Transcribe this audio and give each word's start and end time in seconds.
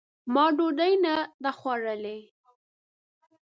ما 0.33 0.45
ډوډۍ 0.57 0.93
نه 1.05 1.15
ده 1.43 1.51
خوړلې! 1.59 2.19